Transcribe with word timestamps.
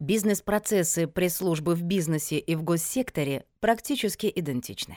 Бизнес-процессы 0.00 1.08
пресс-службы 1.08 1.74
в 1.74 1.82
бизнесе 1.82 2.38
и 2.38 2.54
в 2.54 2.62
госсекторе 2.62 3.46
практически 3.58 4.30
идентичны. 4.32 4.96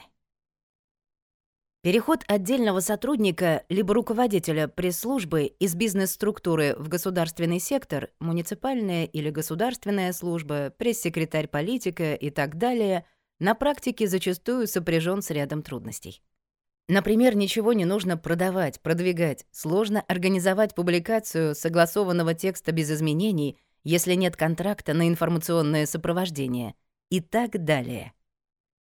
Переход 1.82 2.22
отдельного 2.28 2.78
сотрудника 2.78 3.64
либо 3.68 3.94
руководителя 3.94 4.68
пресс-службы 4.68 5.46
из 5.46 5.74
бизнес-структуры 5.74 6.76
в 6.78 6.88
государственный 6.88 7.58
сектор, 7.58 8.10
муниципальная 8.20 9.06
или 9.06 9.30
государственная 9.30 10.12
служба, 10.12 10.70
пресс-секретарь 10.70 11.48
политика 11.48 12.14
и 12.14 12.30
так 12.30 12.56
далее, 12.56 13.04
на 13.40 13.56
практике 13.56 14.06
зачастую 14.06 14.68
сопряжен 14.68 15.20
с 15.20 15.30
рядом 15.30 15.64
трудностей. 15.64 16.22
Например, 16.88 17.34
ничего 17.34 17.72
не 17.72 17.84
нужно 17.84 18.16
продавать, 18.16 18.80
продвигать, 18.80 19.46
сложно 19.50 20.04
организовать 20.06 20.76
публикацию 20.76 21.56
согласованного 21.56 22.34
текста 22.34 22.70
без 22.70 22.88
изменений, 22.92 23.58
если 23.84 24.14
нет 24.14 24.36
контракта 24.36 24.94
на 24.94 25.08
информационное 25.08 25.86
сопровождение 25.86 26.74
и 27.10 27.20
так 27.20 27.64
далее. 27.64 28.12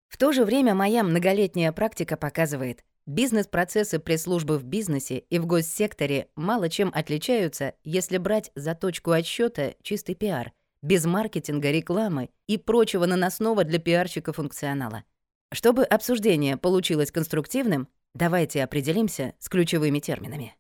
В 0.08 0.18
то 0.18 0.32
же 0.32 0.46
время 0.46 0.74
моя 0.74 1.04
многолетняя 1.04 1.72
практика 1.72 2.18
показывает, 2.18 2.84
Бизнес-процессы 3.10 3.98
пресс-службы 3.98 4.60
в 4.60 4.66
бизнесе 4.66 5.18
и 5.18 5.40
в 5.40 5.48
госсекторе 5.48 6.30
мало 6.36 6.70
чем 6.70 6.92
отличаются, 6.94 7.74
если 7.84 8.20
брать 8.20 8.52
за 8.54 8.76
точку 8.76 9.10
отсчета 9.10 9.74
чистый 9.82 10.14
пиар, 10.14 10.54
без 10.84 11.06
маркетинга, 11.06 11.72
рекламы 11.72 12.30
и 12.46 12.60
прочего 12.60 13.08
наносного 13.08 13.64
для 13.64 13.80
пиарщика 13.80 14.32
функционала. 14.32 15.06
Чтобы 15.52 15.86
обсуждение 15.86 16.56
получилось 16.56 17.12
конструктивным, 17.12 17.88
давайте 18.14 18.64
определимся 18.64 19.34
с 19.40 19.50
ключевыми 19.50 19.98
терминами. 19.98 20.56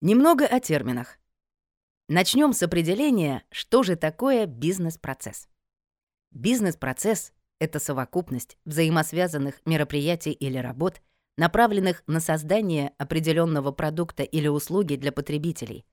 Немного 0.00 0.46
о 0.46 0.58
терминах. 0.58 1.16
Начнем 2.08 2.52
с 2.52 2.62
определения, 2.62 3.44
что 3.50 3.82
же 3.82 3.96
такое 3.96 4.46
бизнес-процесс. 4.46 5.48
Бизнес-процесс 6.32 7.32
это 7.62 7.78
совокупность 7.78 8.58
взаимосвязанных 8.64 9.60
мероприятий 9.64 10.32
или 10.32 10.58
работ, 10.58 11.00
направленных 11.36 12.02
на 12.08 12.18
создание 12.18 12.92
определенного 12.98 13.70
продукта 13.70 14.24
или 14.24 14.48
услуги 14.48 14.96
для 14.96 15.12
потребителей. 15.12 15.86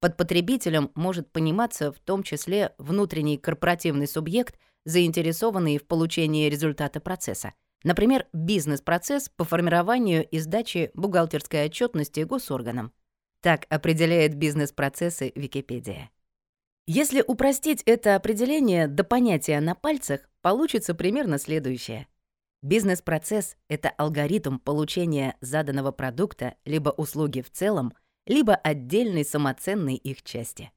Под 0.00 0.16
потребителем 0.16 0.90
может 0.96 1.30
пониматься 1.30 1.92
в 1.92 2.00
том 2.00 2.24
числе 2.24 2.74
внутренний 2.78 3.38
корпоративный 3.38 4.08
субъект, 4.08 4.58
заинтересованный 4.84 5.78
в 5.78 5.86
получении 5.86 6.50
результата 6.50 6.98
процесса. 6.98 7.54
Например, 7.84 8.26
бизнес-процесс 8.32 9.28
по 9.28 9.44
формированию 9.44 10.28
и 10.28 10.40
сдаче 10.40 10.90
бухгалтерской 10.94 11.66
отчетности 11.66 12.20
госорганам. 12.20 12.92
Так 13.44 13.66
определяет 13.68 14.36
бизнес-процессы 14.36 15.30
Википедия. 15.34 16.10
Если 16.86 17.22
упростить 17.26 17.82
это 17.84 18.16
определение 18.16 18.88
до 18.88 19.04
понятия 19.04 19.60
на 19.60 19.74
пальцах, 19.74 20.30
получится 20.40 20.94
примерно 20.94 21.36
следующее. 21.36 22.06
Бизнес-процесс— 22.62 23.58
это 23.68 23.90
алгоритм 23.90 24.56
получения 24.56 25.36
заданного 25.42 25.92
продукта 25.92 26.54
либо 26.64 26.88
услуги 26.88 27.42
в 27.42 27.50
целом, 27.50 27.92
либо 28.26 28.54
отдельной 28.54 29.26
самоценной 29.26 29.96
их 29.96 30.22
части. 30.22 30.72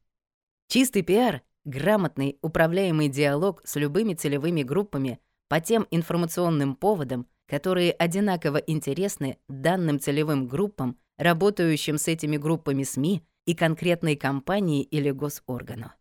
Чистый 0.68 1.04
пиар— 1.04 1.44
грамотный, 1.64 2.38
управляемый 2.42 3.08
диалог 3.08 3.62
с 3.64 3.78
любыми 3.78 4.14
целевыми 4.14 4.64
группами 4.64 5.22
по 5.48 5.62
тем 5.62 5.88
информационным 5.90 6.76
поводам, 6.76 7.28
которые 7.48 7.94
одинаково 7.94 8.58
интересны 8.58 9.38
данным 9.48 10.02
целевым 10.02 10.50
группам, 10.50 10.98
работающим 11.18 11.98
с 11.98 12.08
этими 12.08 12.38
группами 12.38 12.84
СМИ 12.84 13.24
и 13.46 13.56
конкретной 13.56 14.16
компании 14.16 14.84
или 14.84 15.12
госоргану. 15.12 15.92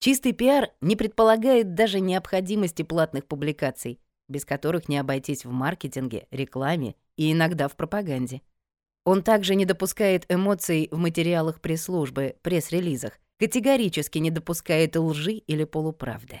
Чистый 0.00 0.32
пиар 0.32 0.70
не 0.80 0.96
предполагает 0.96 1.74
даже 1.74 2.00
необходимости 2.00 2.82
платных 2.82 3.26
публикаций, 3.26 4.00
без 4.28 4.44
которых 4.44 4.88
не 4.88 4.98
обойтись 4.98 5.44
в 5.44 5.50
маркетинге, 5.50 6.26
рекламе 6.30 6.94
и 7.16 7.32
иногда 7.32 7.68
в 7.68 7.76
пропаганде. 7.76 8.42
Он 9.04 9.22
также 9.22 9.54
не 9.54 9.64
допускает 9.64 10.24
эмоций 10.28 10.88
в 10.90 10.98
материалах 10.98 11.60
пресс-службы, 11.60 12.36
пресс-релизах, 12.42 13.18
категорически 13.38 14.18
не 14.18 14.30
допускает 14.30 14.96
лжи 14.96 15.32
или 15.32 15.64
полуправды. 15.64 16.40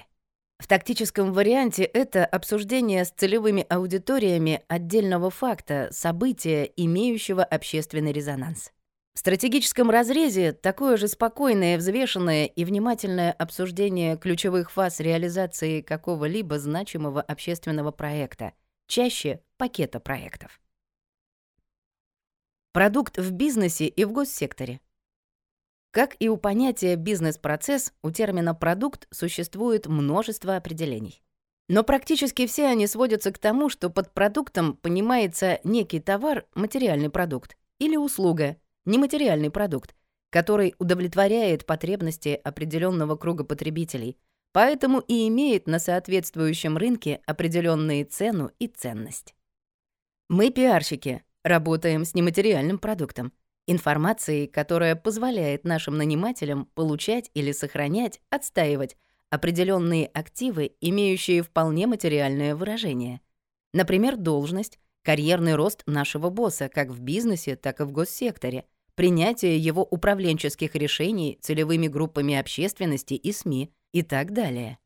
В 0.64 0.66
тактическом 0.66 1.34
варианте 1.34 1.84
это 1.84 2.24
обсуждение 2.24 3.04
с 3.04 3.10
целевыми 3.10 3.66
аудиториями 3.68 4.62
отдельного 4.66 5.28
факта, 5.28 5.88
события, 5.90 6.64
имеющего 6.74 7.44
общественный 7.44 8.12
резонанс. 8.12 8.72
В 9.12 9.18
стратегическом 9.18 9.90
разрезе 9.90 10.54
такое 10.54 10.96
же 10.96 11.06
спокойное, 11.08 11.76
взвешенное 11.76 12.46
и 12.46 12.64
внимательное 12.64 13.30
обсуждение 13.32 14.16
ключевых 14.16 14.70
фаз 14.70 15.00
реализации 15.00 15.82
какого-либо 15.82 16.58
значимого 16.58 17.20
общественного 17.20 17.90
проекта, 17.90 18.54
чаще 18.86 19.42
пакета 19.58 20.00
проектов. 20.00 20.62
Продукт 22.72 23.18
в 23.18 23.32
бизнесе 23.32 23.86
и 23.86 24.04
в 24.06 24.12
госсекторе. 24.12 24.80
Как 25.94 26.16
и 26.18 26.28
у 26.28 26.36
понятия 26.36 26.96
«бизнес-процесс», 26.96 27.92
у 28.02 28.10
термина 28.10 28.52
«продукт» 28.52 29.06
существует 29.12 29.86
множество 29.86 30.56
определений. 30.56 31.22
Но 31.68 31.84
практически 31.84 32.48
все 32.48 32.66
они 32.66 32.88
сводятся 32.88 33.30
к 33.30 33.38
тому, 33.38 33.68
что 33.68 33.90
под 33.90 34.12
продуктом 34.12 34.76
понимается 34.76 35.60
некий 35.62 36.00
товар, 36.00 36.46
материальный 36.56 37.10
продукт, 37.10 37.56
или 37.78 37.96
услуга— 37.96 38.56
нематериальный 38.84 39.52
продукт, 39.52 39.94
который 40.30 40.74
удовлетворяет 40.80 41.64
потребности 41.64 42.40
определенного 42.42 43.14
круга 43.14 43.44
потребителей, 43.44 44.18
поэтому 44.50 44.98
и 44.98 45.28
имеет 45.28 45.68
на 45.68 45.78
соответствующем 45.78 46.76
рынке 46.76 47.20
определенные 47.24 48.04
цену 48.04 48.50
и 48.58 48.66
ценность. 48.66 49.36
Мы, 50.28 50.50
пиарщики, 50.50 51.22
работаем 51.44 52.04
с 52.04 52.14
нематериальным 52.14 52.80
продуктом, 52.80 53.32
информацией, 53.66 54.46
которая 54.46 54.96
позволяет 54.96 55.64
нашим 55.64 55.96
нанимателям 55.96 56.66
получать 56.74 57.30
или 57.34 57.52
сохранять, 57.52 58.20
отстаивать 58.30 58.96
определенные 59.30 60.06
активы, 60.06 60.72
имеющие 60.80 61.42
вполне 61.42 61.86
материальное 61.86 62.54
выражение. 62.54 63.20
Например, 63.72 64.16
должность, 64.16 64.78
карьерный 65.02 65.56
рост 65.56 65.82
нашего 65.86 66.30
босса 66.30 66.68
как 66.68 66.90
в 66.90 67.00
бизнесе, 67.00 67.56
так 67.56 67.80
и 67.80 67.84
в 67.84 67.92
госсекторе, 67.92 68.64
принятие 68.94 69.58
его 69.58 69.82
управленческих 69.82 70.74
решений 70.76 71.38
целевыми 71.42 71.88
группами 71.88 72.36
общественности 72.36 73.14
и 73.14 73.32
СМИ 73.32 73.72
и 73.92 74.02
так 74.02 74.32
далее. 74.32 74.78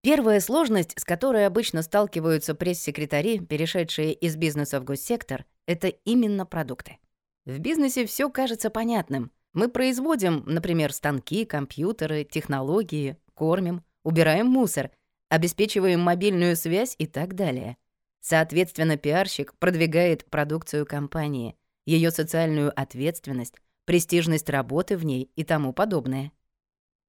Первая 0.00 0.40
сложность, 0.40 0.98
с 0.98 1.04
которой 1.04 1.44
обычно 1.44 1.82
сталкиваются 1.82 2.54
пресс-секретари, 2.54 3.40
перешедшие 3.40 4.12
из 4.12 4.36
бизнеса 4.36 4.80
в 4.80 4.84
госсектор, 4.84 5.44
это 5.66 5.88
именно 5.88 6.46
продукты. 6.46 6.98
В 7.48 7.60
бизнесе 7.60 8.04
все 8.04 8.28
кажется 8.28 8.68
понятным. 8.68 9.32
Мы 9.54 9.70
производим, 9.70 10.42
например, 10.44 10.92
станки, 10.92 11.46
компьютеры, 11.46 12.24
технологии, 12.24 13.16
кормим, 13.32 13.82
убираем 14.04 14.48
мусор, 14.48 14.90
обеспечиваем 15.30 15.98
мобильную 15.98 16.56
связь 16.56 16.94
и 16.98 17.06
так 17.06 17.34
далее. 17.34 17.78
Соответственно, 18.20 18.98
пиарщик 18.98 19.54
продвигает 19.54 20.26
продукцию 20.26 20.84
компании, 20.84 21.56
ее 21.86 22.10
социальную 22.10 22.70
ответственность, 22.78 23.54
престижность 23.86 24.50
работы 24.50 24.98
в 24.98 25.06
ней 25.06 25.30
и 25.34 25.42
тому 25.42 25.72
подобное. 25.72 26.32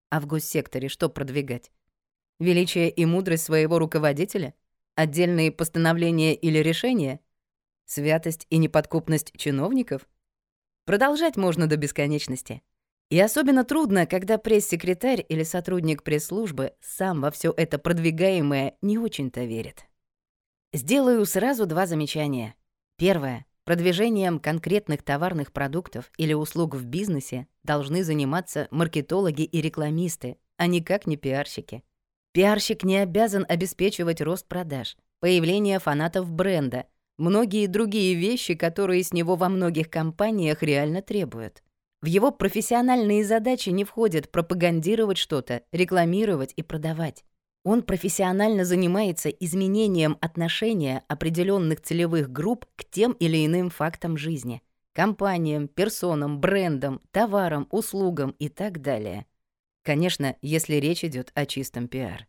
А 0.09 0.21
в 0.21 0.25
госсекторе 0.25 0.87
что 0.87 1.09
продвигать? 1.09 1.69
Величие 2.39 2.89
и 2.89 3.05
мудрость 3.05 3.43
своего 3.43 3.77
руководителя? 3.77 4.53
Отдельные 4.95 5.51
постановления 5.51 6.33
или 6.33 6.59
решения? 6.59 7.19
Святость 7.83 8.47
и 8.49 8.55
неподкупность 8.55 9.33
чиновников? 9.35 10.07
Продолжать 10.89 11.37
можно 11.37 11.67
до 11.67 11.77
бесконечности. 11.77 12.63
И 13.11 13.19
особенно 13.19 13.63
трудно, 13.63 14.07
когда 14.07 14.39
пресс-секретарь 14.39 15.23
или 15.29 15.43
сотрудник 15.43 16.01
пресс-службы 16.01 16.73
сам 16.81 17.21
во 17.21 17.29
все 17.29 17.53
это 17.55 17.77
продвигаемое 17.77 18.73
не 18.81 18.97
очень-то 18.97 19.41
верит. 19.41 19.85
Сделаю 20.73 21.23
сразу 21.27 21.67
два 21.67 21.85
замечания. 21.85 22.55
Первое. 22.97 23.45
Продвижением 23.65 24.39
конкретных 24.39 25.03
товарных 25.03 25.53
продуктов 25.53 26.11
или 26.17 26.33
услуг 26.33 26.73
в 26.73 26.85
бизнесе 26.85 27.45
должны 27.63 28.03
заниматься 28.03 28.67
маркетологи 28.71 29.43
и 29.43 29.61
рекламисты, 29.61 30.37
а 30.57 30.65
никак 30.65 31.05
не 31.05 31.17
пиарщики. 31.17 31.83
Пиарщик 32.31 32.81
не 32.83 32.97
обязан 32.97 33.45
обеспечивать 33.47 34.21
рост 34.21 34.47
продаж, 34.47 34.97
появление 35.19 35.77
фанатов 35.77 36.31
бренда, 36.31 36.87
многие 37.19 37.67
другие 37.67 38.15
вещи, 38.15 38.55
которые 38.55 39.03
с 39.03 39.13
него 39.13 39.35
во 39.35 39.49
многих 39.49 39.89
компаниях 39.89 40.63
реально 40.63 41.01
требуют. 41.01 41.61
В 42.01 42.05
его 42.05 42.31
профессиональные 42.31 43.25
задачи 43.25 43.69
не 43.69 43.83
входит 43.83 44.31
пропагандировать 44.31 45.17
что-то, 45.17 45.63
рекламировать 45.71 46.53
и 46.55 46.63
продавать. 46.63 47.25
Он 47.65 47.83
профессионально 47.83 48.63
занимается 48.63 49.29
изменением 49.29 50.17
отношения 50.21 51.03
определенных 51.09 51.81
целевых 51.81 52.31
групп 52.31 52.65
к 52.77 52.85
тем 52.85 53.11
или 53.11 53.45
иным 53.45 53.69
фактам 53.69 54.17
жизни, 54.17 54.63
компаниям, 54.93 55.67
персонам, 55.67 56.39
брендам, 56.39 57.01
товарам, 57.11 57.67
услугам 57.69 58.31
и 58.39 58.47
так 58.47 58.81
далее. 58.81 59.25
Конечно, 59.83 60.37
если 60.41 60.75
речь 60.75 61.03
идет 61.03 61.31
о 61.35 61.45
чистом 61.45 61.89
пиар. 61.89 62.27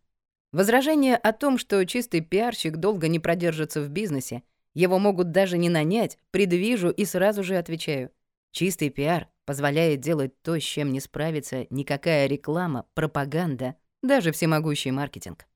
Возражение 0.53 1.17
о 1.17 1.33
том, 1.33 1.59
что 1.59 1.85
чистый 1.87 2.23
пиарщик 2.23 2.79
долго 2.79 3.07
не 3.07 3.21
продержится 3.21 3.81
в 3.83 3.89
бизнесе, 3.89 4.43
его 4.75 4.99
могут 4.99 5.31
даже 5.33 5.59
не 5.59 5.69
нанять, 5.69 6.19
предвижу 6.31 6.91
и 6.91 7.05
сразу 7.05 7.43
же 7.43 7.57
отвечаю. 7.57 8.11
Чистый 8.53 8.91
пиар 8.91 9.29
позволяет 9.45 10.01
делать 10.01 10.41
то, 10.43 10.59
с 10.59 10.63
чем 10.63 10.93
не 10.93 11.01
справится 11.01 11.67
никакая 11.71 12.27
реклама, 12.27 12.87
пропаганда, 12.95 13.77
даже 14.03 14.33
всемогущий 14.33 14.91
маркетинг. 14.91 15.47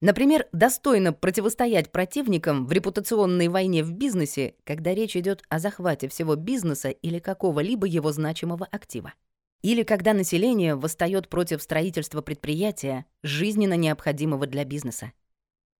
Например, 0.00 0.46
достойно 0.52 1.12
противостоять 1.12 1.92
противникам 1.92 2.66
в 2.66 2.72
репутационной 2.72 3.46
войне 3.46 3.84
в 3.84 3.92
бизнесе, 3.92 4.56
когда 4.64 4.92
речь 4.94 5.16
идет 5.16 5.44
о 5.48 5.60
захвате 5.60 6.08
всего 6.08 6.34
бизнеса 6.34 6.88
или 6.88 7.20
какого-либо 7.20 7.86
его 7.86 8.10
значимого 8.10 8.66
актива. 8.66 9.14
Или 9.62 9.84
когда 9.84 10.12
население 10.12 10.74
восстает 10.74 11.28
против 11.28 11.62
строительства 11.62 12.20
предприятия, 12.20 13.06
жизненно 13.22 13.74
необходимого 13.74 14.48
для 14.48 14.64
бизнеса. 14.64 15.12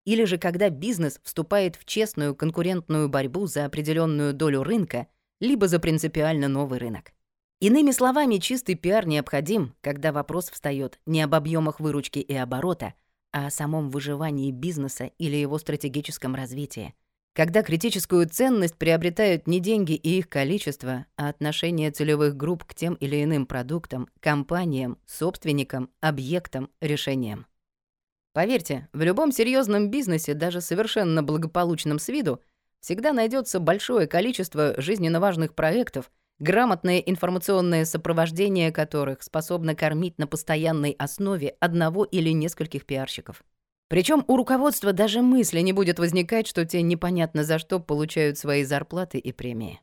Или 0.04 0.24
же 0.24 0.38
когда 0.38 0.68
бизнес 0.68 1.20
вступает 1.22 1.76
в 1.76 1.84
честную 1.84 2.34
конкурентную 2.34 3.08
борьбу 3.08 3.46
за 3.46 3.64
определенную 3.64 4.34
долю 4.34 4.62
рынка, 4.62 5.06
либо 5.40 5.68
за 5.68 5.78
принципиально 5.78 6.48
новый 6.48 6.78
рынок. 6.78 7.12
Иными 7.60 7.92
словами, 7.92 8.38
чистый 8.38 8.74
пиар 8.74 9.06
необходим, 9.06 9.76
когда 9.80 10.12
вопрос 10.12 10.50
встает 10.50 10.98
не 11.06 11.22
об 11.22 11.34
объемах 11.34 11.78
выручки 11.78 12.18
и 12.18 12.34
оборота, 12.34 12.94
а 13.32 13.46
о 13.46 13.50
самом 13.50 13.88
выживании 13.90 14.50
бизнеса 14.50 15.10
или 15.18 15.36
его 15.36 15.58
стратегическом 15.58 16.34
развитии. 16.34 16.94
Когда 17.34 17.62
критическую 17.62 18.28
ценность 18.28 18.76
приобретают 18.76 19.46
не 19.46 19.58
деньги 19.58 19.92
и 19.92 20.18
их 20.18 20.28
количество, 20.28 21.06
а 21.16 21.28
отношение 21.28 21.90
целевых 21.90 22.36
групп 22.36 22.64
к 22.64 22.74
тем 22.74 22.94
или 22.94 23.22
иным 23.22 23.46
продуктам, 23.46 24.08
компаниям, 24.20 24.98
собственникам, 25.06 25.88
объектам, 26.00 26.68
решениям. 26.80 27.46
Поверьте, 28.32 28.88
в 28.94 29.02
любом 29.02 29.30
серьезном 29.30 29.90
бизнесе, 29.90 30.32
даже 30.32 30.60
совершенно 30.60 31.22
благополучном 31.22 31.98
с 31.98 32.08
виду, 32.08 32.40
всегда 32.80 33.12
найдется 33.12 33.60
большое 33.60 34.06
количество 34.06 34.74
жизненно 34.80 35.20
важных 35.20 35.54
проектов, 35.54 36.10
грамотное 36.38 36.98
информационное 36.98 37.84
сопровождение 37.84 38.72
которых 38.72 39.22
способно 39.22 39.74
кормить 39.74 40.18
на 40.18 40.26
постоянной 40.26 40.92
основе 40.92 41.56
одного 41.60 42.04
или 42.04 42.30
нескольких 42.30 42.86
пиарщиков. 42.86 43.44
Причем 43.88 44.24
у 44.26 44.36
руководства 44.36 44.94
даже 44.94 45.20
мысли 45.20 45.60
не 45.60 45.74
будет 45.74 45.98
возникать, 45.98 46.46
что 46.46 46.64
те 46.64 46.80
непонятно 46.80 47.44
за 47.44 47.58
что 47.58 47.78
получают 47.80 48.38
свои 48.38 48.64
зарплаты 48.64 49.18
и 49.18 49.32
премии. 49.32 49.80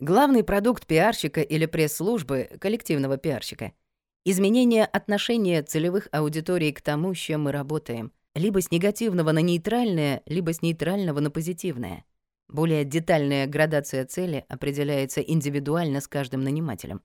Главный 0.00 0.42
продукт 0.42 0.84
пиарщика 0.84 1.40
или 1.40 1.66
пресс-службы, 1.66 2.50
коллективного 2.58 3.18
пиарщика— 3.18 3.70
изменение 4.24 4.84
отношения 4.84 5.62
целевых 5.62 6.08
аудиторий 6.12 6.72
к 6.72 6.80
тому, 6.80 7.14
с 7.14 7.18
чем 7.18 7.42
мы 7.42 7.52
работаем, 7.52 8.12
либо 8.34 8.60
с 8.60 8.70
негативного 8.70 9.32
на 9.32 9.40
нейтральное, 9.40 10.22
либо 10.26 10.52
с 10.52 10.62
нейтрального 10.62 11.20
на 11.20 11.30
позитивное— 11.30 12.04
более 12.52 12.84
детальная 12.84 13.46
градация 13.46 14.04
цели 14.04 14.44
определяется 14.46 15.22
индивидуально 15.22 16.02
с 16.02 16.06
каждым 16.06 16.42
нанимателем. 16.42 17.00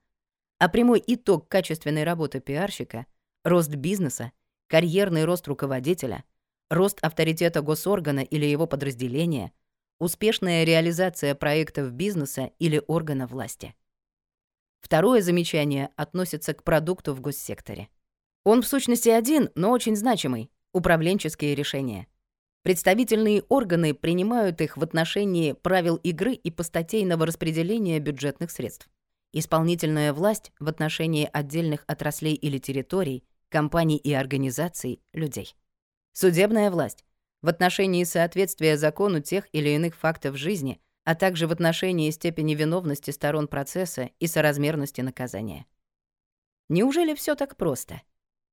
А 0.60 0.68
прямой 0.68 1.02
итог 1.08 1.48
качественной 1.48 2.04
работы 2.04 2.42
пиарщика— 2.42 3.06
рост 3.46 3.74
бизнеса, 3.74 4.34
карьерный 4.68 5.24
рост 5.24 5.48
руководителя, 5.48 6.26
рост 6.70 7.00
авторитета 7.02 7.62
госоргана 7.62 8.20
или 8.20 8.46
его 8.46 8.68
подразделения, 8.68 9.54
успешная 10.00 10.66
реализация 10.66 11.34
проектов 11.34 11.94
бизнеса 11.94 12.52
или 12.60 12.84
органа 12.86 13.26
власти. 13.26 13.74
Второе 14.80 15.22
замечание 15.22 15.90
относится 15.96 16.54
к 16.54 16.64
продукту 16.64 17.14
в 17.14 17.22
госсекторе. 17.22 17.90
Он 18.44 18.62
в 18.62 18.68
сущности 18.68 19.10
один, 19.10 19.50
но 19.56 19.72
очень 19.72 19.96
значимый— 19.96 20.52
управленческие 20.74 21.56
решения— 21.56 22.08
Представительные 22.68 23.44
органы 23.48 23.94
принимают 23.94 24.60
их 24.60 24.76
в 24.76 24.84
отношении 24.84 25.54
правил 25.54 25.96
игры 26.04 26.34
и 26.34 26.52
постатейного 26.52 27.26
распределения 27.26 27.98
бюджетных 28.00 28.52
средств. 28.52 28.90
Исполнительная 29.32 30.12
власть 30.12 30.52
в 30.60 30.68
отношении 30.68 31.30
отдельных 31.32 31.86
отраслей 31.88 32.34
или 32.34 32.58
территорий, 32.58 33.24
компаний 33.48 33.96
и 33.96 34.12
организаций, 34.12 35.02
людей. 35.14 35.56
Судебная 36.12 36.70
власть 36.70 37.06
в 37.42 37.48
отношении 37.48 38.04
соответствия 38.04 38.76
закону 38.76 39.22
тех 39.22 39.48
или 39.54 39.70
иных 39.70 39.96
фактов 39.96 40.36
жизни, 40.36 40.82
а 41.08 41.16
также 41.16 41.48
в 41.48 41.54
отношении 41.54 42.12
степени 42.12 42.54
виновности 42.54 43.12
сторон 43.12 43.48
процесса 43.48 44.10
и 44.20 44.28
соразмерности 44.28 45.00
наказания. 45.00 45.66
Неужели 46.68 47.16
все 47.16 47.36
так 47.36 47.56
просто? 47.56 48.02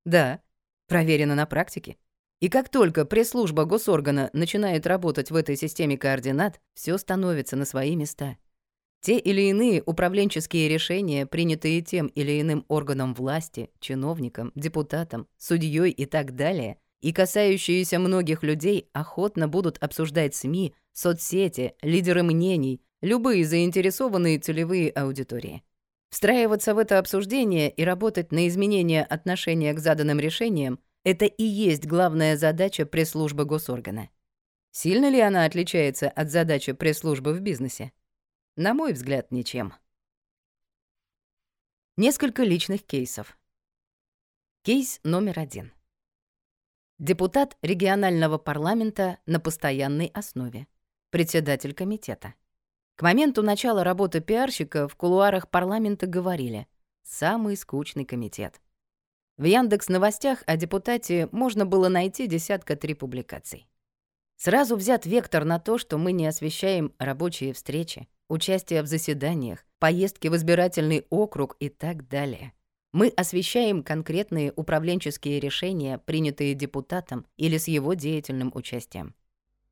Да, 0.05 0.41
проверено 0.87 1.35
на 1.35 1.47
практике. 1.47 1.97
И 2.39 2.49
как 2.49 2.69
только 2.69 3.05
пресс-служба 3.07 3.65
госоргана 3.65 4.31
начинает 4.33 4.87
работать 4.87 5.33
в 5.33 5.35
этой 5.35 5.57
системе 5.57 5.99
координат, 5.99 6.61
все 6.75 6.97
становится 6.97 7.57
на 7.57 7.65
свои 7.65 7.97
места. 7.97 8.37
Те 9.01 9.19
или 9.19 9.41
иные 9.41 9.83
управленческие 9.85 10.69
решения, 10.69 11.27
принятые 11.27 11.83
тем 11.83 12.07
или 12.07 12.41
иным 12.41 12.67
органом 12.69 13.15
власти, 13.15 13.71
чиновником, 13.81 14.53
депутатом, 14.55 15.27
судьей 15.39 15.91
и 15.91 16.07
так 16.07 16.37
далее, 16.37 16.79
и 17.01 17.13
касающиеся 17.13 17.99
многих 17.99 18.45
людей, 18.45 18.89
охотно 18.93 19.49
будут 19.49 19.77
обсуждать 19.79 20.37
СМИ, 20.37 20.73
соцсети, 20.95 21.75
лидеры 21.83 22.23
мнений, 22.23 22.81
любые 23.03 23.45
заинтересованные 23.45 24.39
целевые 24.39 24.91
аудитории. 24.91 25.63
Встраиваться 26.09 26.75
в 26.75 26.79
это 26.79 26.99
обсуждение 26.99 27.71
и 27.71 27.85
работать 27.85 28.33
на 28.33 28.49
изменение 28.49 29.05
отношения 29.05 29.75
к 29.75 29.81
заданным 29.81 30.19
решениям 30.19 30.79
это 31.03 31.27
и 31.27 31.45
есть 31.45 31.87
главная 31.87 32.37
задача 32.39 32.87
пресс-службы 32.87 33.45
госоргана. 33.45 34.09
Сильно 34.71 35.11
ли 35.11 35.21
она 35.21 35.45
отличается 35.45 36.09
от 36.09 36.31
задачи 36.31 36.73
пресс-службы 36.73 37.35
в 37.35 37.41
бизнесе? 37.41 37.93
На 38.57 38.73
мой 38.73 38.95
взгляд, 38.95 39.31
ничем. 39.31 39.75
Несколько 41.97 42.43
личных 42.43 42.85
кейсов. 42.85 43.39
Кейс 44.63 44.99
номер 45.05 45.39
один. 45.39 45.73
Депутат 46.99 47.59
регионального 47.61 48.39
парламента 48.39 49.19
на 49.27 49.41
постоянной 49.41 50.07
основе. 50.07 50.67
Председатель 51.15 51.75
комитета. 51.75 52.35
К 52.97 53.03
моменту 53.03 53.41
начала 53.41 53.85
работы 53.85 54.21
пиарщика 54.21 54.89
в 54.89 54.97
кулуарах 54.97 55.49
парламента 55.49 56.09
говорили 56.09 56.67
«самый 57.05 57.57
скучный 57.57 58.05
комитет». 58.05 58.61
В 59.37 59.45
Яндекс 59.45 59.89
новостях 59.89 60.43
о 60.47 60.57
депутате 60.57 61.29
можно 61.31 61.67
было 61.67 61.89
найти 61.89 62.27
десятка 62.27 62.75
три 62.75 62.95
публикаций. 62.95 63.69
Сразу 64.39 64.75
взят 64.75 65.07
вектор 65.07 65.45
на 65.45 65.61
то, 65.61 65.79
что 65.79 65.99
мы 65.99 66.11
не 66.11 66.27
освещаем 66.27 66.93
рабочие 66.99 67.53
встречи, 67.53 68.09
участие 68.29 68.83
в 68.83 68.89
заседаниях, 68.89 69.65
поездки 69.79 70.27
в 70.27 70.35
избирательный 70.35 71.07
округ 71.11 71.55
и 71.61 71.69
так 71.69 72.09
далее. 72.09 72.55
Мы 72.91 73.07
освещаем 73.11 73.85
конкретные 73.85 74.53
управленческие 74.57 75.39
решения, 75.39 75.99
принятые 75.99 76.55
депутатом 76.55 77.25
или 77.37 77.57
с 77.57 77.69
его 77.69 77.95
деятельным 77.95 78.51
участием. 78.53 79.15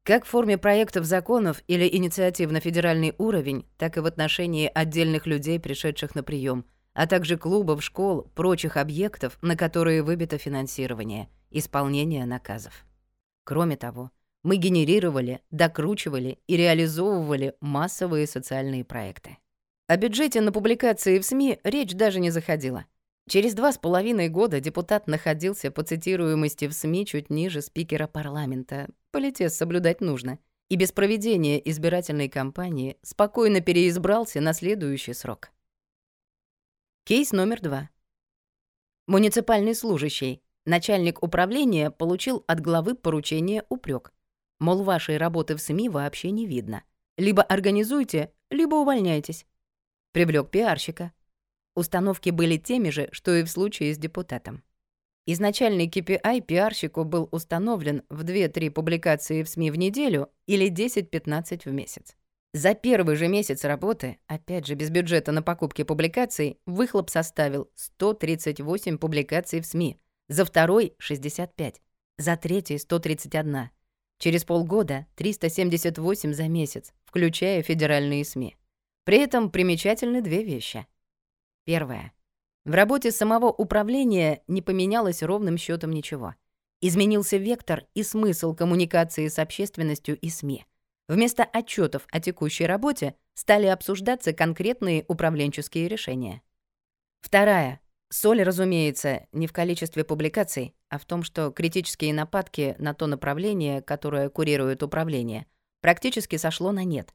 Как 0.04 0.24
в 0.24 0.28
форме 0.28 0.58
проектов 0.58 1.04
законов 1.04 1.62
или 1.68 1.88
инициатив 1.88 2.50
на 2.50 2.58
федеральный 2.58 3.14
уровень, 3.18 3.64
так 3.78 3.96
и 3.96 4.00
в 4.00 4.06
отношении 4.06 4.68
отдельных 4.72 5.26
людей, 5.28 5.60
пришедших 5.60 6.16
на 6.16 6.24
прием, 6.24 6.64
а 6.92 7.06
также 7.06 7.36
клубов, 7.36 7.84
школ, 7.84 8.22
прочих 8.34 8.76
объектов, 8.76 9.38
на 9.42 9.56
которые 9.56 10.02
выбито 10.02 10.38
финансирование, 10.38 11.28
исполнение 11.50 12.26
наказов. 12.26 12.84
Кроме 13.44 13.76
того, 13.76 14.10
мы 14.42 14.56
генерировали, 14.56 15.40
докручивали 15.52 16.40
и 16.48 16.56
реализовывали 16.56 17.54
массовые 17.60 18.26
социальные 18.26 18.84
проекты. 18.84 19.38
О 19.86 19.96
бюджете 19.96 20.40
на 20.40 20.50
публикации 20.50 21.20
в 21.20 21.24
СМИ 21.24 21.60
речь 21.62 21.94
даже 21.94 22.18
не 22.18 22.30
заходила. 22.30 22.86
Через 23.28 23.54
два 23.54 23.70
с 23.70 23.78
половиной 23.78 24.28
года 24.28 24.58
депутат 24.58 25.06
находился 25.06 25.70
по 25.70 25.84
цитируемости 25.84 26.66
в 26.66 26.72
СМИ 26.72 27.06
чуть 27.06 27.30
ниже 27.30 27.62
спикера 27.62 28.08
парламента. 28.08 28.88
Политес 29.12 29.54
соблюдать 29.54 30.00
нужно. 30.00 30.38
И 30.70 30.76
без 30.76 30.90
проведения 30.90 31.60
избирательной 31.70 32.30
кампании 32.30 32.96
спокойно 33.02 33.60
переизбрался 33.60 34.40
на 34.40 34.54
следующий 34.54 35.12
срок. 35.12 35.52
Кейс 37.04 37.32
номер 37.32 37.60
два. 37.60 37.90
Муниципальный 39.06 39.74
служащий, 39.74 40.42
начальник 40.64 41.22
управления, 41.22 41.90
получил 41.90 42.42
от 42.46 42.60
главы 42.60 42.94
поручение 42.94 43.66
упрек. 43.68 44.14
Мол, 44.60 44.82
вашей 44.82 45.18
работы 45.18 45.56
в 45.56 45.60
СМИ 45.60 45.90
вообще 45.90 46.30
не 46.30 46.46
видно. 46.46 46.82
Либо 47.18 47.42
организуйте, 47.42 48.32
либо 48.48 48.76
увольняйтесь. 48.76 49.44
Привлек 50.12 50.50
пиарщика. 50.50 51.12
Установки 51.74 52.30
были 52.30 52.56
теми 52.56 52.88
же, 52.88 53.10
что 53.12 53.34
и 53.34 53.42
в 53.42 53.50
случае 53.50 53.92
с 53.92 53.98
депутатом. 53.98 54.62
Изначальный 55.24 55.86
KPI 55.86 56.40
пиарщику 56.40 57.04
был 57.04 57.28
установлен 57.30 58.02
в 58.10 58.24
2-3 58.24 58.70
публикации 58.70 59.44
в 59.44 59.48
СМИ 59.48 59.70
в 59.70 59.76
неделю 59.76 60.30
или 60.46 60.68
10-15 60.68 61.62
в 61.64 61.72
месяц. 61.72 62.16
За 62.54 62.74
первый 62.74 63.16
же 63.16 63.28
месяц 63.28 63.64
работы, 63.64 64.18
опять 64.26 64.66
же 64.66 64.74
без 64.74 64.90
бюджета 64.90 65.32
на 65.32 65.42
покупки 65.42 65.84
публикаций, 65.84 66.58
выхлоп 66.66 67.08
составил 67.08 67.70
138 67.76 68.98
публикаций 68.98 69.60
в 69.60 69.66
СМИ, 69.66 69.96
за 70.28 70.44
второй— 70.44 70.94
65, 70.98 71.80
за 72.18 72.36
третий— 72.36 72.78
131. 72.78 73.70
Через 74.18 74.44
полгода— 74.44 75.06
378 75.14 76.34
за 76.34 76.48
месяц, 76.48 76.92
включая 77.04 77.62
федеральные 77.62 78.24
СМИ. 78.24 78.56
При 79.04 79.18
этом 79.18 79.50
примечательны 79.50 80.20
две 80.20 80.42
вещи. 80.42 80.86
Первое. 81.64 82.12
В 82.64 82.74
работе 82.74 83.10
самого 83.10 83.46
управления 83.46 84.42
не 84.46 84.62
поменялось 84.62 85.24
ровным 85.24 85.58
счетом 85.58 85.90
ничего. 85.90 86.36
Изменился 86.80 87.36
вектор 87.36 87.86
и 87.94 88.04
смысл 88.04 88.54
коммуникации 88.54 89.26
с 89.26 89.40
общественностью 89.40 90.16
и 90.16 90.28
СМИ. 90.28 90.64
Вместо 91.08 91.42
отчетов 91.42 92.06
о 92.12 92.20
текущей 92.20 92.66
работе 92.66 93.16
стали 93.34 93.66
обсуждаться 93.66 94.32
конкретные 94.32 95.04
управленческие 95.08 95.88
решения. 95.88 96.40
Вторая. 97.20 97.80
Соль, 98.10 98.42
разумеется, 98.42 99.26
не 99.32 99.46
в 99.46 99.52
количестве 99.52 100.04
публикаций, 100.04 100.74
а 100.88 100.98
в 100.98 101.04
том, 101.04 101.24
что 101.24 101.50
критические 101.50 102.14
нападки 102.14 102.76
на 102.78 102.94
то 102.94 103.06
направление, 103.06 103.82
которое 103.82 104.28
курирует 104.28 104.82
управление, 104.82 105.46
практически 105.80 106.36
сошло 106.36 106.70
на 106.70 106.84
нет. 106.84 107.12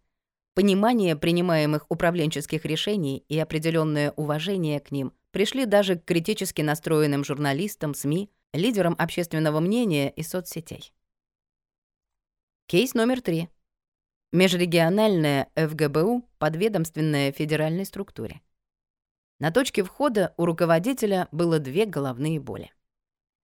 Понимание 0.55 1.15
принимаемых 1.15 1.85
управленческих 1.89 2.65
решений 2.65 3.23
и 3.29 3.37
определенное 3.37 4.11
уважение 4.11 4.79
к 4.79 4.91
ним 4.91 5.13
пришли 5.31 5.65
даже 5.65 5.98
к 5.98 6.05
критически 6.05 6.62
настроенным 6.62 7.24
журналистам, 7.24 7.93
СМИ, 7.93 8.29
лидерам 8.53 8.96
общественного 8.98 9.60
мнения 9.60 10.10
и 10.10 10.24
соцсетей. 10.24 10.93
Кейс 12.67 12.93
номер 12.93 13.22
три. 13.22 13.50
Межрегиональная 14.34 15.50
ФГБУ, 15.55 16.29
подведомственная 16.38 17.31
федеральной 17.31 17.86
структуре. 17.86 18.41
На 19.39 19.51
точке 19.51 19.84
входа 19.84 20.34
у 20.38 20.46
руководителя 20.46 21.27
было 21.31 21.60
две 21.60 21.86
головные 21.86 22.39
боли. 22.39 22.72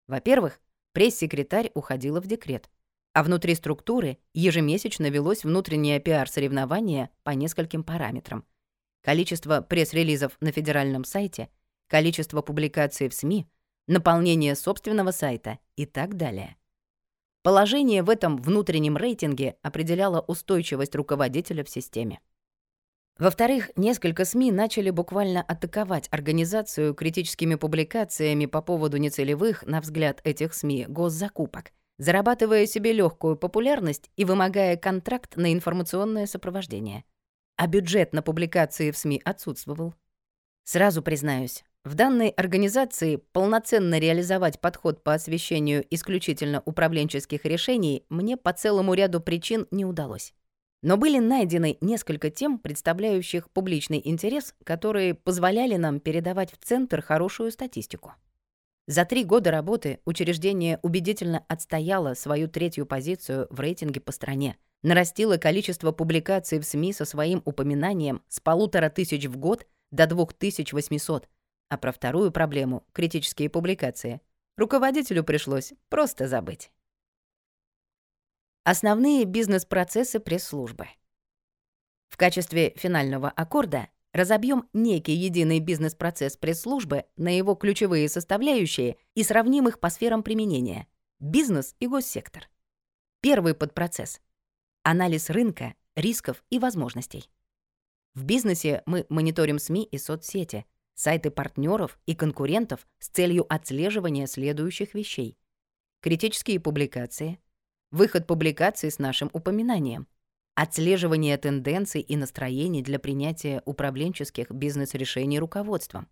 Во-первых, 0.07 0.59
пресс-секретарь 0.91 1.71
уходила 1.73 2.19
в 2.19 2.27
декрет, 2.27 2.69
а 3.13 3.23
внутри 3.23 3.55
структуры 3.55 4.17
ежемесячно 4.33 5.09
велось 5.09 5.43
внутреннее 5.43 5.99
пиар-соревнование 5.99 7.09
по 7.23 7.29
нескольким 7.29 7.83
параметрам. 7.83 8.45
Количество 9.01 9.61
пресс-релизов 9.61 10.35
на 10.41 10.51
федеральном 10.51 11.03
сайте, 11.03 11.49
количество 11.93 12.41
публикаций 12.41 13.07
в 13.07 13.13
СМИ, 13.13 13.45
наполнение 13.85 14.55
собственного 14.55 15.11
сайта 15.11 15.59
и 15.75 15.85
так 15.85 16.17
далее. 16.17 16.55
Положение 17.43 18.01
в 18.01 18.09
этом 18.09 18.37
внутреннем 18.37 18.97
рейтинге 18.97 19.57
определяло 19.61 20.19
устойчивость 20.21 20.95
руководителя 20.95 21.63
в 21.63 21.69
системе. 21.69 22.19
Во-вторых, 23.19 23.69
несколько 23.75 24.25
СМИ 24.25 24.51
начали 24.51 24.89
буквально 24.89 25.43
атаковать 25.43 26.07
организацию 26.09 26.95
критическими 26.95 27.53
публикациями 27.53 28.47
по 28.47 28.63
поводу 28.63 28.97
нецелевых, 28.97 29.63
на 29.67 29.79
взгляд 29.79 30.19
этих 30.23 30.55
СМИ, 30.55 30.87
госзакупок, 30.89 31.73
зарабатывая 31.99 32.65
себе 32.65 32.91
легкую 32.91 33.37
популярность 33.37 34.09
и 34.15 34.25
вымогая 34.25 34.77
контракт 34.77 35.37
на 35.37 35.53
информационное 35.53 36.25
сопровождение. 36.25 37.03
А 37.55 37.67
бюджет 37.67 38.13
на 38.13 38.23
публикации 38.23 38.89
в 38.89 38.97
СМИ 38.97 39.21
отсутствовал. 39.23 39.93
Сразу 40.63 41.03
признаюсь, 41.03 41.63
в 41.85 41.95
данной 41.95 42.29
организации 42.29 43.17
полноценно 43.17 43.99
реализовать 43.99 44.61
подход 44.61 45.03
по 45.03 45.13
освещению 45.13 45.85
исключительно 45.89 46.61
управленческих 46.65 47.43
решений 47.43 48.05
мне 48.09 48.37
по 48.37 48.53
целому 48.53 48.93
ряду 48.93 49.19
причин 49.19 49.67
не 49.69 49.83
удалось. 49.83 50.33
Но 50.81 50.97
были 50.97 51.19
найдены 51.19 51.77
несколько 51.81 52.29
тем, 52.29 52.57
представляющих 52.57 53.49
публичный 53.49 54.01
интерес, 54.03 54.55
которые 54.63 55.13
позволяли 55.13 55.75
нам 55.75 55.99
передавать 55.99 56.51
в 56.51 56.57
Центр 56.63 57.01
хорошую 57.01 57.51
статистику. 57.51 58.13
За 58.87 59.05
три 59.05 59.23
года 59.23 59.51
работы 59.51 59.99
учреждение 60.05 60.79
убедительно 60.83 61.43
отстояло 61.47 62.15
свою 62.15 62.49
третью 62.49 62.85
позицию 62.85 63.47
в 63.49 63.59
рейтинге 63.61 64.01
по 64.01 64.11
стране, 64.11 64.57
нарастило 64.83 65.37
количество 65.37 65.93
публикаций 65.93 66.59
в 66.59 66.65
СМИ 66.65 66.93
со 66.93 67.05
своим 67.05 67.41
упоминанием 67.45 68.21
с 68.27 68.41
полутора 68.41 68.89
тысяч 68.89 69.25
в 69.25 69.37
год 69.37 69.65
до 69.91 70.05
2800, 70.05 71.29
а 71.73 71.77
про 71.77 71.91
вторую 71.91 72.31
проблему— 72.31 72.85
критические 72.93 73.49
публикации— 73.49 74.21
руководителю 74.57 75.23
пришлось 75.23 75.73
просто 75.89 76.27
забыть. 76.27 76.71
Основные 78.63 79.25
бизнес-процессы 79.25 80.19
пресс-службы. 80.19 80.87
В 82.09 82.17
качестве 82.17 82.75
финального 82.75 83.27
аккорда 83.27 83.87
разобьем 84.11 84.69
некий 84.71 85.13
единый 85.13 85.59
бизнес-процесс 85.59 86.37
пресс-службы 86.37 87.05
на 87.17 87.35
его 87.35 87.55
ключевые 87.55 88.07
составляющие 88.07 88.97
и 89.15 89.23
сравним 89.23 89.67
их 89.67 89.79
по 89.79 89.89
сферам 89.89 90.21
применения— 90.21 90.85
бизнес 91.19 91.75
и 91.79 91.87
госсектор. 91.87 92.49
Первый 93.19 93.55
подпроцесс— 93.55 94.21
анализ 94.83 95.31
рынка, 95.31 95.73
рисков 95.95 96.43
и 96.51 96.59
возможностей. 96.59 97.31
В 98.13 98.25
бизнесе 98.25 98.83
мы 98.85 99.07
мониторим 99.09 99.57
СМИ 99.57 99.85
и 99.85 99.97
соцсети, 99.97 100.67
сайты 100.95 101.31
партнеров 101.31 101.99
и 102.05 102.15
конкурентов 102.15 102.87
с 102.99 103.09
целью 103.09 103.45
отслеживания 103.53 104.27
следующих 104.27 104.93
вещей. 104.93 105.37
Критические 106.01 106.59
публикации, 106.59 107.39
выход 107.91 108.27
публикаций 108.27 108.91
с 108.91 108.99
нашим 108.99 109.29
упоминанием, 109.33 110.07
отслеживание 110.55 111.37
тенденций 111.37 112.01
и 112.01 112.15
настроений 112.15 112.81
для 112.81 112.99
принятия 112.99 113.61
управленческих 113.65 114.51
бизнес-решений 114.51 115.39
руководством, 115.39 116.07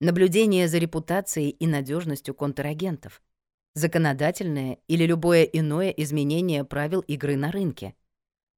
наблюдение 0.00 0.68
за 0.68 0.78
репутацией 0.78 1.50
и 1.50 1.66
надежностью 1.66 2.34
контрагентов, 2.34 3.22
законодательное 3.74 4.78
или 4.88 5.06
любое 5.06 5.44
иное 5.44 5.90
изменение 5.90 6.64
правил 6.64 7.00
игры 7.00 7.36
на 7.36 7.50
рынке, 7.50 7.94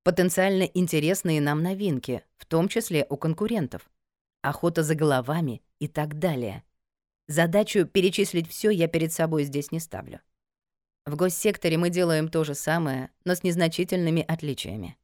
потенциально 0.03 0.63
интересные 0.63 1.41
нам 1.41 1.63
новинки, 1.63 2.23
в 2.37 2.47
том 2.47 2.69
числе 2.69 3.07
у 3.09 3.17
конкурентов, 3.17 3.91
охота 4.45 4.83
за 4.83 4.95
головами 4.95 5.63
и 5.79 5.89
так 5.89 6.19
далее. 6.19 6.63
Задачу 7.27 7.87
перечислить 7.87 8.49
все 8.49 8.71
я 8.71 8.87
перед 8.87 9.13
собой 9.13 9.45
здесь 9.45 9.73
не 9.73 9.81
ставлю. 9.81 10.21
В 11.07 11.17
госсекторе 11.17 11.79
мы 11.79 11.91
делаем 11.91 12.29
то 12.29 12.45
же 12.45 12.55
самое, 12.55 13.11
но 13.25 13.35
с 13.35 13.43
незначительными 13.43 14.23
отличиями. 14.23 14.97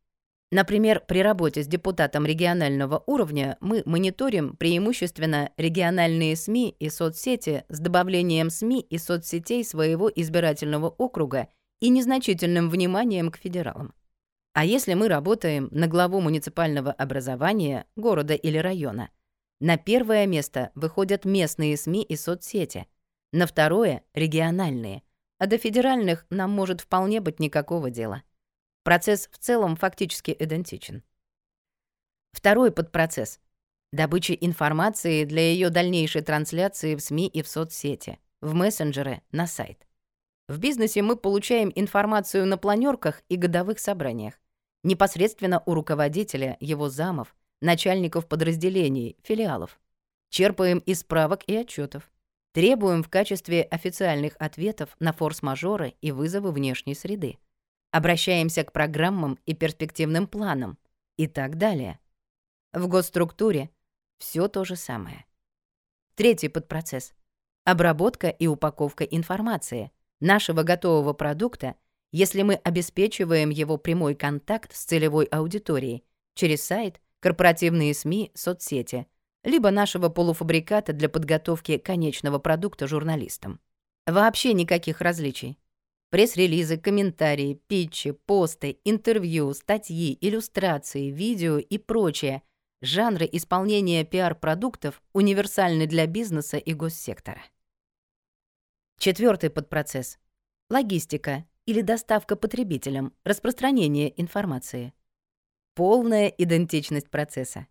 Например, 0.52 1.00
при 1.06 1.22
работе 1.22 1.62
с 1.62 1.66
депутатом 1.66 2.26
регионального 2.26 3.02
уровня 3.06 3.56
мы 3.60 3.82
мониторим 3.86 4.56
преимущественно 4.56 5.50
региональные 5.56 6.36
СМИ 6.36 6.74
и 6.78 6.90
соцсети 6.90 7.64
с 7.68 7.78
добавлением 7.78 8.50
СМИ 8.50 8.80
и 8.80 8.98
соцсетей 8.98 9.64
своего 9.64 10.10
избирательного 10.14 10.88
округа 10.88 11.48
и 11.80 11.88
незначительным 11.88 12.68
вниманием 12.68 13.30
к 13.30 13.36
федералам. 13.36 13.94
А 14.52 14.64
если 14.64 14.94
мы 14.94 15.08
работаем 15.08 15.68
на 15.70 15.86
главу 15.86 16.20
муниципального 16.20 16.90
образования 16.90 17.86
города 17.94 18.34
или 18.34 18.58
района— 18.58 19.08
на 19.60 19.76
первое 19.76 20.26
место 20.26 20.72
выходят 20.74 21.24
местные 21.24 21.76
СМИ 21.76 22.02
и 22.02 22.16
соцсети, 22.16 22.86
на 23.32 23.46
второе— 23.46 24.02
региональные, 24.14 25.02
а 25.38 25.46
до 25.46 25.58
федеральных 25.58 26.26
нам 26.30 26.50
может 26.50 26.80
вполне 26.80 27.20
быть 27.20 27.40
никакого 27.40 27.90
дела. 27.90 28.22
Процесс 28.82 29.28
в 29.30 29.38
целом 29.38 29.76
фактически 29.76 30.34
идентичен. 30.36 31.02
Второй 32.32 32.72
подпроцесс— 32.72 33.38
добыча 33.92 34.32
информации 34.32 35.24
для 35.24 35.42
ее 35.42 35.68
дальнейшей 35.68 36.22
трансляции 36.22 36.94
в 36.94 37.00
СМИ 37.00 37.28
и 37.28 37.42
в 37.42 37.48
соцсети, 37.48 38.18
в 38.40 38.54
мессенджеры, 38.54 39.22
на 39.30 39.46
сайт. 39.46 39.86
В 40.48 40.58
бизнесе 40.58 41.02
мы 41.02 41.16
получаем 41.16 41.70
информацию 41.74 42.46
на 42.46 42.56
планерках 42.56 43.22
и 43.28 43.36
годовых 43.36 43.78
собраниях, 43.78 44.40
непосредственно 44.82 45.62
у 45.66 45.74
руководителя, 45.74 46.56
его 46.60 46.88
замов, 46.88 47.36
начальников 47.60 48.26
подразделений, 48.26 49.16
филиалов. 49.22 49.78
Черпаем 50.30 50.78
из 50.78 51.00
справок 51.00 51.42
и 51.46 51.56
отчетов. 51.56 52.10
Требуем 52.52 53.02
в 53.02 53.08
качестве 53.08 53.62
официальных 53.62 54.34
ответов 54.38 54.96
на 54.98 55.12
форс-мажоры 55.12 55.94
и 56.00 56.10
вызовы 56.10 56.52
внешней 56.52 56.94
среды. 56.94 57.38
Обращаемся 57.92 58.64
к 58.64 58.72
программам 58.72 59.38
и 59.46 59.54
перспективным 59.54 60.26
планам 60.26 60.78
и 61.16 61.26
так 61.26 61.58
далее. 61.58 61.98
В 62.72 62.86
госструктуре 62.88 63.70
все 64.18 64.48
то 64.48 64.64
же 64.64 64.76
самое. 64.76 65.26
Третий 66.14 66.48
подпроцесс— 66.48 67.14
обработка 67.64 68.28
и 68.28 68.46
упаковка 68.46 69.04
информации, 69.04 69.90
нашего 70.20 70.62
готового 70.62 71.12
продукта, 71.12 71.76
если 72.12 72.42
мы 72.42 72.54
обеспечиваем 72.54 73.50
его 73.50 73.76
прямой 73.76 74.14
контакт 74.14 74.74
с 74.74 74.84
целевой 74.84 75.24
аудиторией 75.26 76.04
через 76.34 76.62
сайт— 76.64 77.00
корпоративные 77.20 77.94
СМИ, 77.94 78.32
соцсети, 78.34 79.06
либо 79.44 79.70
нашего 79.70 80.08
полуфабриката 80.08 80.92
для 80.92 81.08
подготовки 81.08 81.78
конечного 81.78 82.38
продукта 82.38 82.86
журналистам. 82.86 83.60
Вообще 84.06 84.52
никаких 84.52 85.00
различий. 85.00 85.58
Пресс-релизы, 86.10 86.76
комментарии, 86.76 87.60
питчи, 87.68 88.10
посты, 88.10 88.80
интервью, 88.84 89.54
статьи, 89.54 90.18
иллюстрации, 90.20 91.10
видео 91.10 91.58
и 91.58 91.78
прочее. 91.78 92.42
Жанры 92.82 93.28
исполнения 93.30 94.04
пиар-продуктов 94.04 95.02
универсальны 95.12 95.86
для 95.86 96.06
бизнеса 96.06 96.56
и 96.56 96.72
госсектора. 96.72 97.42
Четвертый 98.98 99.50
подпроцесс— 99.50 100.18
логистика 100.70 101.46
или 101.66 101.82
доставка 101.82 102.36
потребителям, 102.36 103.14
распространение 103.22 104.20
информации. 104.20 104.92
Полная 105.80 106.28
идентичность 106.28 107.08
процесса. 107.08 107.66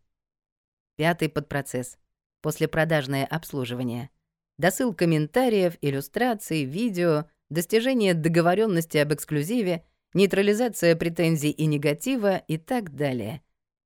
Пятый 0.95 1.29
подпроцесс— 1.29 1.99
послепродажное 2.41 3.23
обслуживание. 3.23 4.09
Досыл 4.57 4.95
комментариев, 4.95 5.77
иллюстраций, 5.81 6.63
видео— 6.63 7.29
достижение 7.51 8.15
договоренности 8.15 8.97
об 8.97 9.13
эксклюзиве, 9.13 9.85
нейтрализация 10.15 10.95
претензий 10.95 11.51
и 11.51 11.67
негатива 11.67 12.37
и 12.37 12.57
так 12.57 12.95
далее. 12.95 13.43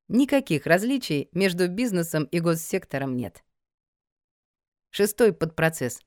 Никаких 0.07 0.67
различий 0.67 1.27
между 1.33 1.67
бизнесом 1.67 2.23
и 2.23 2.39
госсектором 2.39 3.17
нет. 3.17 3.43
Шестой 4.91 5.33
подпроцесс. 5.33 5.99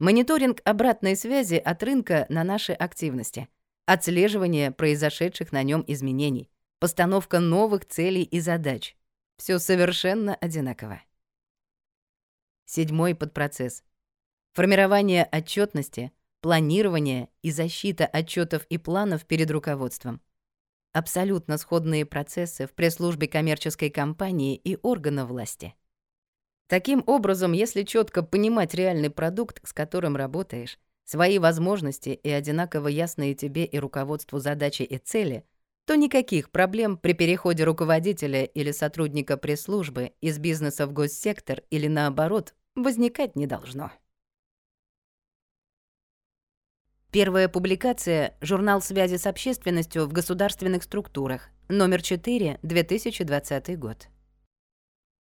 Мониторинг 0.00 0.60
обратной 0.64 1.14
связи 1.14 1.54
от 1.54 1.84
рынка 1.84 2.26
на 2.28 2.42
наши 2.42 2.72
активности, 2.72 3.46
отслеживание 3.86 4.72
произошедших 4.72 5.52
на 5.52 5.62
нем 5.62 5.84
изменений, 5.86 6.50
постановка 6.78 7.40
новых 7.40 7.86
целей 7.86 8.22
и 8.22 8.40
задач. 8.40 8.96
Все 9.36 9.58
совершенно 9.58 10.34
одинаково. 10.34 11.02
Седьмой 12.66 13.14
подпроцесс. 13.14 13.82
Формирование 14.52 15.24
отчетности— 15.24 16.12
планирование 16.40 17.30
и 17.42 17.50
защита 17.50 18.06
отчетов 18.06 18.66
и 18.66 18.78
планов 18.78 19.24
перед 19.24 19.50
руководством. 19.50 20.20
Абсолютно 20.92 21.58
сходные 21.58 22.06
процессы 22.06 22.66
в 22.66 22.72
пресс-службе 22.72 23.26
коммерческой 23.26 23.90
компании 23.90 24.54
и 24.54 24.78
органа 24.82 25.26
власти. 25.26 25.74
Таким 26.66 27.02
образом, 27.06 27.52
если 27.52 27.82
четко 27.82 28.22
понимать 28.22 28.74
реальный 28.74 29.10
продукт, 29.10 29.60
с 29.66 29.72
которым 29.72 30.16
работаешь, 30.16 30.78
свои 31.04 31.38
возможности 31.38 32.10
и 32.10 32.30
одинаково 32.30 32.88
ясные 32.88 33.34
тебе 33.34 33.64
и 33.64 33.78
руководству 33.78 34.38
задачи 34.38 34.82
и 34.82 34.98
цели, 34.98 35.44
то 35.86 35.96
никаких 35.96 36.50
проблем 36.50 36.96
при 36.96 37.12
переходе 37.12 37.64
руководителя 37.64 38.44
или 38.44 38.72
сотрудника 38.72 39.36
пресс-службы 39.36 40.12
из 40.20 40.38
бизнеса 40.38 40.86
в 40.86 40.92
госсектор 40.92 41.62
или 41.70 41.86
наоборот 41.86 42.54
возникать 42.74 43.36
не 43.36 43.46
должно. 43.46 43.92
Первая 47.12 47.48
публикация— 47.48 48.36
журнал 48.40 48.82
связи 48.82 49.18
с 49.18 49.26
общественностью 49.26 50.06
в 50.06 50.12
государственных 50.12 50.82
структурах, 50.82 51.50
номер 51.68 52.02
4, 52.02 52.58
2020 52.62 53.78
год. 53.78 54.08